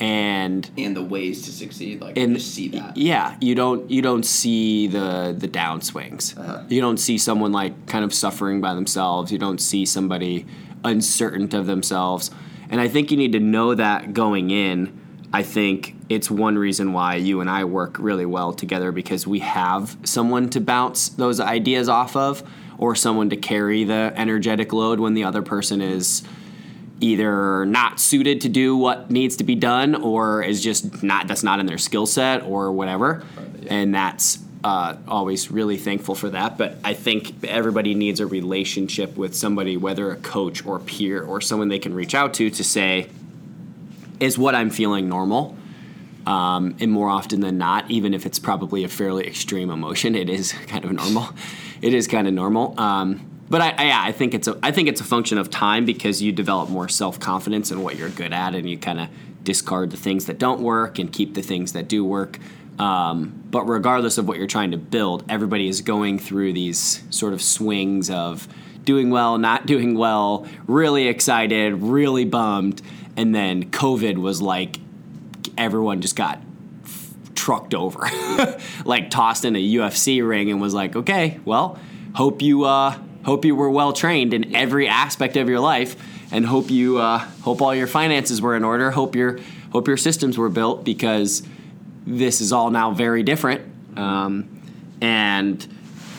[0.00, 2.00] and and the ways to succeed.
[2.00, 2.96] Like, and just see that.
[2.96, 6.62] yeah you don't you don't see the the downswings Uh-huh.
[6.68, 10.46] you don't see someone like kind of suffering by themselves you don't see somebody
[10.84, 12.30] uncertain of themselves
[12.70, 14.98] and i think you need to know that going in
[15.32, 19.40] i think it's one reason why you and i work really well together because we
[19.40, 22.42] have someone to bounce those ideas off of
[22.78, 26.22] or someone to carry the energetic load when the other person is
[27.00, 31.42] either not suited to do what needs to be done or is just not that's
[31.42, 33.22] not in their skill set or whatever
[33.60, 33.74] yeah.
[33.74, 39.16] and that's uh, always really thankful for that but i think everybody needs a relationship
[39.16, 42.64] with somebody whether a coach or peer or someone they can reach out to to
[42.64, 43.08] say
[44.18, 45.56] is what i'm feeling normal
[46.28, 50.28] um, and more often than not, even if it's probably a fairly extreme emotion, it
[50.28, 51.30] is kind of normal.
[51.80, 52.78] it is kind of normal.
[52.78, 55.50] Um, but I, I, yeah, I think it's a I think it's a function of
[55.50, 59.00] time because you develop more self confidence in what you're good at, and you kind
[59.00, 59.08] of
[59.42, 62.38] discard the things that don't work and keep the things that do work.
[62.78, 67.32] Um, but regardless of what you're trying to build, everybody is going through these sort
[67.32, 68.46] of swings of
[68.84, 72.80] doing well, not doing well, really excited, really bummed,
[73.16, 74.78] and then COVID was like
[75.56, 76.40] everyone just got
[77.34, 78.08] trucked over,
[78.84, 81.78] like tossed in a UFC ring, and was like, okay, well,
[82.14, 85.96] hope you uh, hope you were well trained in every aspect of your life,
[86.32, 88.90] and hope you uh, hope all your finances were in order.
[88.90, 89.38] Hope your
[89.72, 91.42] hope your systems were built because
[92.06, 93.62] this is all now very different.
[93.96, 94.60] Um,
[95.00, 95.66] and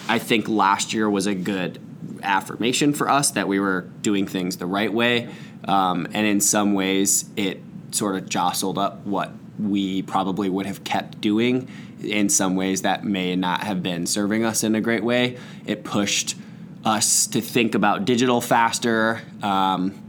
[0.08, 1.80] I think last year was a good
[2.22, 5.30] affirmation for us that we were doing things the right way.
[5.66, 10.84] Um, and in some ways, it sort of jostled up what we probably would have
[10.84, 11.68] kept doing.
[12.02, 15.38] In some ways, that may not have been serving us in a great way.
[15.66, 16.36] It pushed
[16.84, 19.22] us to think about digital faster.
[19.42, 20.06] Um,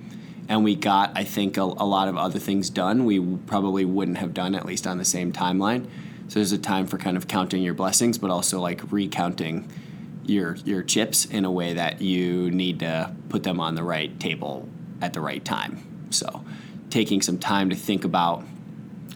[0.48, 4.18] and we got, I think, a, a, lot of other things done we probably wouldn't
[4.18, 5.86] have done, at least on the same timeline.
[6.28, 9.70] So there's a time for kind of counting your blessings, but also like recounting
[10.26, 14.18] your your chips in a way that you need to put them on the right
[14.20, 14.68] table
[15.00, 16.08] at the right time.
[16.10, 16.44] So
[16.88, 18.44] taking some time to think about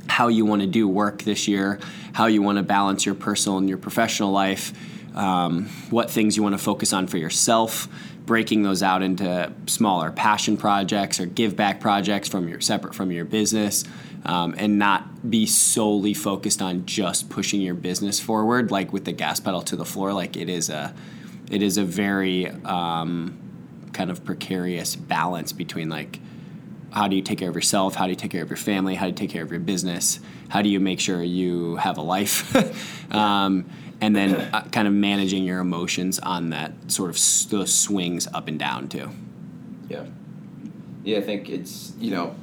[0.08, 1.78] how you want to do work this year,
[2.12, 4.72] how you want to balance your personal and your professional life,
[5.14, 7.88] um, what things you want to focus on for yourself,
[8.26, 13.12] breaking those out into smaller passion projects or give back projects from your separate from
[13.12, 13.84] your business,
[14.24, 19.12] um, and not be solely focused on just pushing your business forward, like with the
[19.12, 20.12] gas pedal to the floor.
[20.12, 20.94] Like it is a,
[21.50, 23.38] it is a very um,
[23.92, 26.18] kind of precarious balance between like
[26.94, 27.96] how do you take care of yourself?
[27.96, 28.94] How do you take care of your family?
[28.94, 30.20] How do you take care of your business?
[30.48, 32.54] How do you make sure you have a life?
[33.10, 33.70] Um,
[34.04, 38.26] and then uh, kind of managing your emotions on that sort of s- those swings
[38.34, 39.10] up and down too
[39.88, 40.04] yeah
[41.02, 42.34] yeah i think it's you know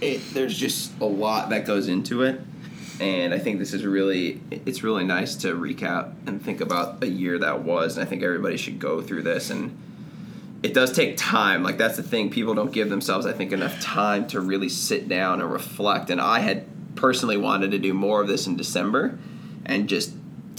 [0.00, 2.40] it, there's just a lot that goes into it
[3.00, 7.08] and i think this is really it's really nice to recap and think about a
[7.08, 9.76] year that was and i think everybody should go through this and
[10.60, 11.62] it does take time.
[11.62, 12.30] Like that's the thing.
[12.30, 16.10] People don't give themselves, I think, enough time to really sit down and reflect.
[16.10, 16.66] And I had
[16.96, 19.16] personally wanted to do more of this in December,
[19.64, 20.12] and just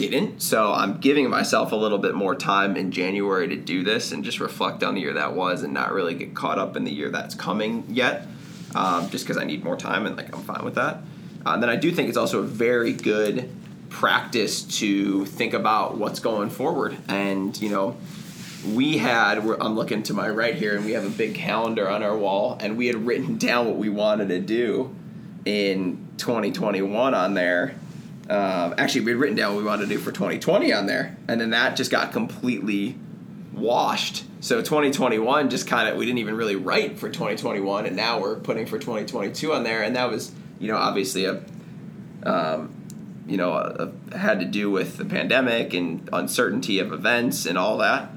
[0.07, 0.41] didn't.
[0.41, 4.23] So I'm giving myself a little bit more time in January to do this and
[4.23, 6.91] just reflect on the year that was, and not really get caught up in the
[6.91, 8.25] year that's coming yet.
[8.75, 10.97] Um, just because I need more time, and like I'm fine with that.
[11.45, 13.49] Uh, and then I do think it's also a very good
[13.89, 17.97] practice to think about what's going forward, and you know
[18.73, 22.03] we had i'm looking to my right here and we have a big calendar on
[22.03, 24.93] our wall and we had written down what we wanted to do
[25.45, 27.73] in 2021 on there
[28.29, 31.17] um, actually we had written down what we wanted to do for 2020 on there
[31.27, 32.95] and then that just got completely
[33.53, 38.19] washed so 2021 just kind of we didn't even really write for 2021 and now
[38.19, 41.41] we're putting for 2022 on there and that was you know obviously a
[42.23, 42.73] um,
[43.27, 47.57] you know a, a, had to do with the pandemic and uncertainty of events and
[47.57, 48.09] all that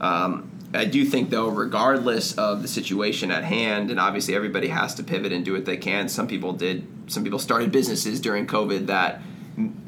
[0.00, 4.94] um, I do think, though, regardless of the situation at hand, and obviously everybody has
[4.96, 6.08] to pivot and do what they can.
[6.08, 6.86] Some people did.
[7.06, 9.22] Some people started businesses during COVID that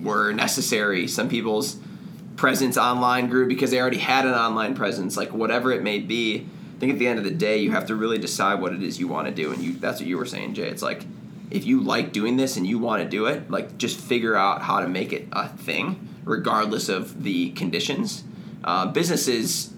[0.00, 1.08] were necessary.
[1.08, 1.78] Some people's
[2.36, 5.16] presence online grew because they already had an online presence.
[5.16, 6.46] Like whatever it may be,
[6.76, 8.82] I think at the end of the day, you have to really decide what it
[8.82, 9.52] is you want to do.
[9.52, 10.68] And you that's what you were saying, Jay.
[10.68, 11.04] It's like
[11.50, 14.62] if you like doing this and you want to do it, like just figure out
[14.62, 18.24] how to make it a thing, regardless of the conditions.
[18.64, 19.72] Uh, businesses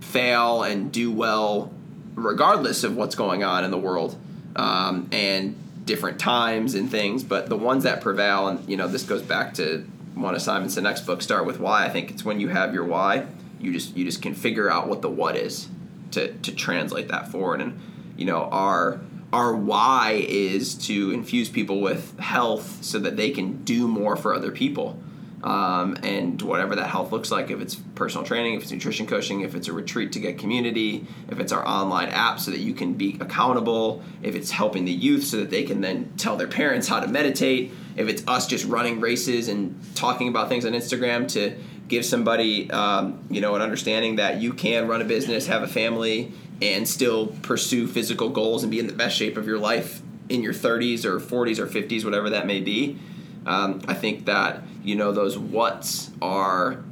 [0.00, 1.72] fail and do well
[2.14, 4.16] regardless of what's going on in the world
[4.56, 5.56] um, and
[5.86, 9.54] different times and things but the ones that prevail and you know this goes back
[9.54, 11.84] to one of simon sinek's books start with why.
[11.84, 13.26] I think it's when you have your why
[13.60, 15.68] you just you just can figure out what the what is
[16.12, 17.60] to to translate that forward.
[17.60, 17.80] And
[18.16, 19.00] you know our
[19.32, 24.34] our why is to infuse people with health so that they can do more for
[24.34, 24.98] other people
[25.46, 29.42] um, and whatever that health looks like if it's personal training if it's nutrition coaching
[29.42, 32.74] if it's a retreat to get community if it's our online app so that you
[32.74, 36.48] can be accountable if it's helping the youth so that they can then tell their
[36.48, 40.72] parents how to meditate if it's us just running races and talking about things on
[40.72, 45.46] instagram to give somebody um, you know an understanding that you can run a business
[45.46, 49.46] have a family and still pursue physical goals and be in the best shape of
[49.46, 52.98] your life in your 30s or 40s or 50s whatever that may be.
[53.44, 56.84] Um, I think that you know those what's are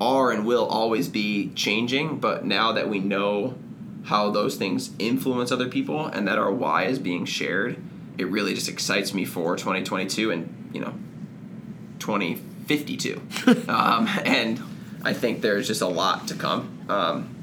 [0.00, 3.56] are and will always be changing, but now that we know
[4.04, 7.76] how those things influence other people and that our why is being shared,
[8.16, 10.92] it really just excites me for 2022 and you know
[12.00, 13.20] 2052.
[13.68, 14.60] um, and
[15.04, 17.36] I think there's just a lot to come, um,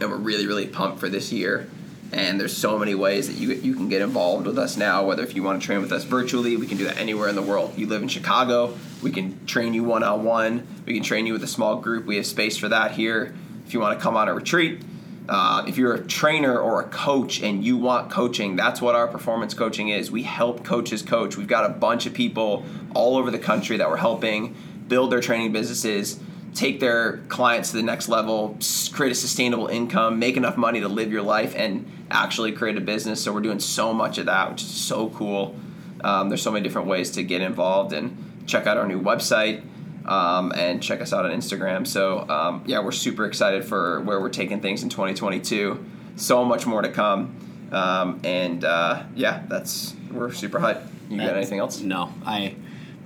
[0.00, 1.68] and we're really really pumped for this year.
[2.12, 5.04] And there's so many ways that you you can get involved with us now.
[5.04, 7.34] Whether if you want to train with us virtually, we can do that anywhere in
[7.34, 7.76] the world.
[7.76, 10.66] You live in Chicago, we can train you one on one.
[10.86, 12.06] We can train you with a small group.
[12.06, 13.34] We have space for that here.
[13.66, 14.82] If you want to come on a retreat,
[15.28, 19.08] uh, if you're a trainer or a coach and you want coaching, that's what our
[19.08, 20.10] performance coaching is.
[20.10, 21.36] We help coaches coach.
[21.36, 24.54] We've got a bunch of people all over the country that we're helping
[24.88, 26.20] build their training businesses,
[26.56, 28.56] take their clients to the next level,
[28.92, 32.80] create a sustainable income, make enough money to live your life, and actually create a
[32.80, 33.22] business.
[33.22, 35.54] So we're doing so much of that, which is so cool.
[36.02, 39.62] Um, there's so many different ways to get involved and check out our new website.
[40.06, 41.84] Um, and check us out on Instagram.
[41.84, 45.84] So um, yeah, we're super excited for where we're taking things in 2022.
[46.14, 47.34] So much more to come,
[47.72, 50.86] um, and uh, yeah, that's we're super hyped.
[51.10, 51.80] You got anything else?
[51.80, 52.54] No, I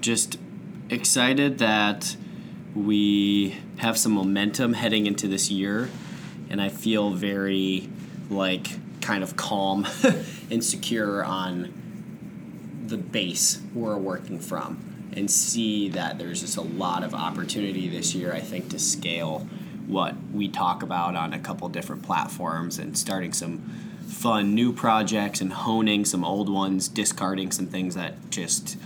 [0.03, 0.37] just
[0.91, 2.17] excited that
[2.75, 5.91] we have some momentum heading into this year,
[6.49, 7.89] and I feel very
[8.29, 8.69] like
[9.01, 9.87] kind of calm
[10.51, 11.73] and secure on
[12.87, 18.15] the base we're working from and see that there's just a lot of opportunity this
[18.15, 19.47] year, I think, to scale
[19.87, 23.59] what we talk about on a couple different platforms and starting some
[24.07, 28.77] fun new projects and honing some old ones, discarding some things that just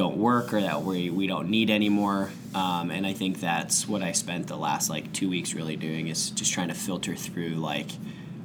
[0.00, 2.30] don't work or that we, we don't need anymore.
[2.54, 6.08] Um, and I think that's what I spent the last like two weeks really doing
[6.08, 7.90] is just trying to filter through like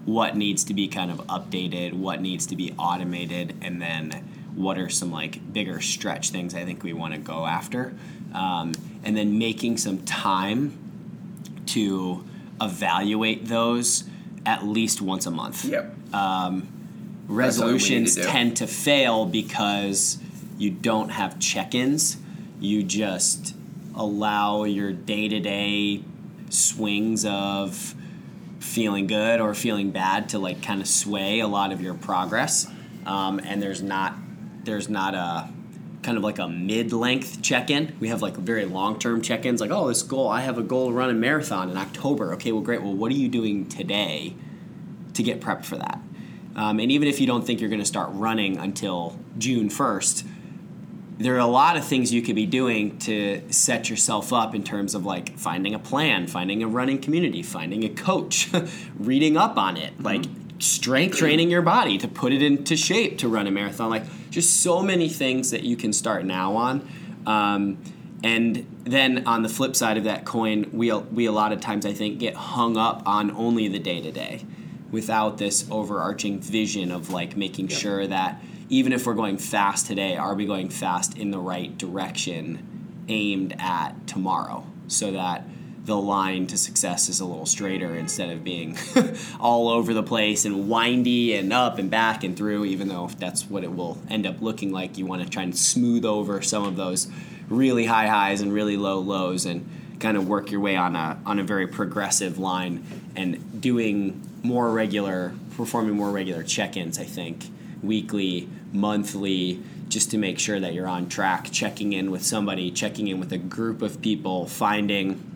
[0.03, 4.11] what needs to be kind of updated, what needs to be automated, and then
[4.53, 7.93] what are some like bigger stretch things I think we want to go after,
[8.33, 8.73] um,
[9.05, 10.77] and then making some time
[11.67, 12.25] to
[12.59, 14.03] evaluate those
[14.45, 15.63] at least once a month.
[15.63, 16.13] Yep.
[16.13, 16.67] Um,
[17.29, 20.19] resolutions tend to fail because
[20.57, 22.17] you don't have check-ins.
[22.59, 23.55] You just
[23.95, 26.03] allow your day-to-day
[26.49, 27.95] swings of
[28.59, 32.67] feeling good or feeling bad to like kind of sway a lot of your progress.
[33.05, 34.15] Um, and there's not
[34.63, 35.49] there's not a
[36.01, 37.95] kind of like a mid-length check-in.
[37.99, 40.27] We have like very long-term check-ins, like oh, this goal.
[40.27, 42.33] I have a goal to run a marathon in October.
[42.33, 42.81] Okay, well, great.
[42.81, 44.35] Well, what are you doing today
[45.13, 45.99] to get prepped for that?
[46.55, 50.25] Um, and even if you don't think you're going to start running until June 1st,
[51.17, 54.63] there are a lot of things you could be doing to set yourself up in
[54.63, 58.49] terms of like finding a plan, finding a running community, finding a coach,
[58.99, 60.59] reading up on it, like mm-hmm.
[60.59, 63.89] strength training your body to put it into shape to run a marathon.
[63.89, 66.87] Like just so many things that you can start now on.
[67.25, 67.81] Um,
[68.21, 71.85] and then on the flip side of that coin, we, we a lot of times
[71.85, 74.43] I think get hung up on only the day to day
[74.91, 77.79] without this overarching vision of like making yep.
[77.79, 81.77] sure that even if we're going fast today, are we going fast in the right
[81.77, 85.43] direction aimed at tomorrow so that
[85.85, 88.75] the line to success is a little straighter instead of being
[89.39, 93.47] all over the place and windy and up and back and through, even though that's
[93.47, 94.97] what it will end up looking like.
[94.97, 97.07] You want to try and smooth over some of those
[97.49, 101.19] really high highs and really low lows and kind of work your way on a,
[101.23, 102.83] on a very progressive line
[103.15, 107.45] and doing more regular, performing more regular check ins, I think
[107.85, 113.07] weekly, monthly, just to make sure that you're on track, checking in with somebody, checking
[113.07, 115.31] in with a group of people, finding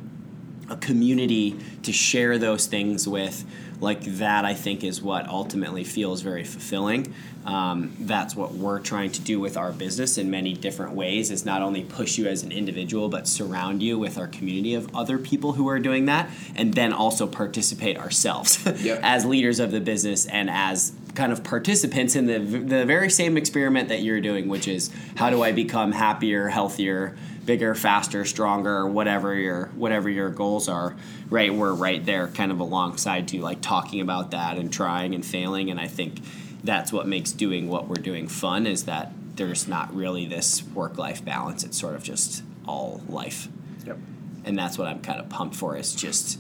[0.70, 3.43] a community to share those things with
[3.80, 7.14] like that i think is what ultimately feels very fulfilling
[7.45, 11.45] um, that's what we're trying to do with our business in many different ways is
[11.45, 15.18] not only push you as an individual but surround you with our community of other
[15.18, 19.00] people who are doing that and then also participate ourselves yep.
[19.04, 23.38] as leaders of the business and as kind of participants in the, the very same
[23.38, 27.16] experiment that you're doing which is how do i become happier healthier
[27.49, 30.95] bigger, faster, stronger, whatever your whatever your goals are,
[31.32, 31.51] right?
[31.51, 35.72] We're right there, kind of alongside you, like talking about that and trying and failing.
[35.72, 36.22] And I think
[36.64, 40.99] that's what makes doing what we're doing fun is that there's not really this work
[40.99, 41.64] life balance.
[41.64, 43.47] It's sort of just all life.
[43.84, 43.97] Yep.
[44.45, 45.76] And that's what I'm kind of pumped for.
[45.76, 46.38] Is just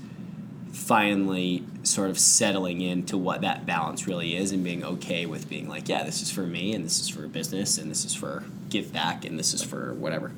[0.71, 5.67] finally sort of settling into what that balance really is and being okay with being
[5.67, 8.43] like, yeah, this is for me and this is for business and this is for
[8.69, 10.31] give back and this is for whatever.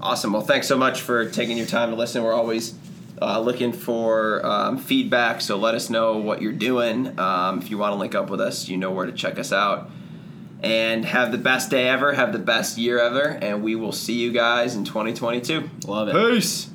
[0.00, 0.32] Awesome.
[0.32, 2.22] Well, thanks so much for taking your time to listen.
[2.22, 2.74] We're always
[3.20, 7.18] uh, looking for um, feedback, so let us know what you're doing.
[7.18, 9.52] Um, if you want to link up with us, you know where to check us
[9.52, 9.90] out.
[10.62, 14.14] And have the best day ever, have the best year ever, and we will see
[14.14, 15.68] you guys in 2022.
[15.86, 16.14] Love it.
[16.14, 16.68] Peace.